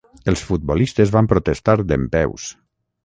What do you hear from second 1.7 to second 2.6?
dempeus